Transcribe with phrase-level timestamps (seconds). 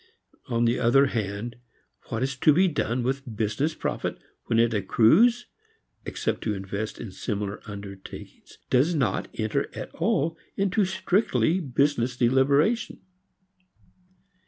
[0.47, 1.57] On the other hand,
[2.09, 5.45] what is to be done with business profit when it accrues
[6.07, 11.59] (except to invest it in similar undertakings) does not enter at all into a strictly
[11.59, 13.01] business deliberation.